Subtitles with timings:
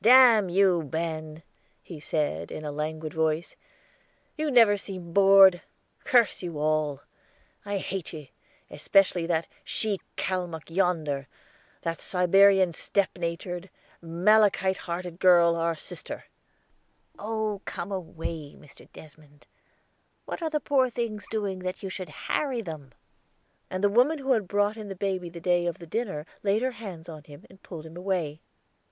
[0.00, 1.42] "Damn you, Ben,"
[1.82, 3.56] he said, in a languid voice:
[4.36, 5.62] "you never seem bored.
[6.04, 7.02] Curse you all.
[7.64, 8.30] I hate ye,
[8.70, 11.26] especially that she Calmuck yonder
[11.82, 13.68] that Siberian steppe natured,
[14.00, 16.26] malachite hearted girl, our sister."
[17.18, 18.86] "Oh come away, Mr.
[18.92, 19.48] Desmond.
[20.24, 22.92] What are the poor things doing that you should harry them?"
[23.68, 26.62] and the woman who had brought in the baby the day of the dinner laid
[26.62, 28.40] her hands on him and pulled him away.